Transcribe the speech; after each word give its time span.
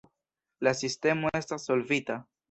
La 0.67 0.71
sistemo 0.79 1.31
estas 1.39 1.67
solvita. 1.71 2.17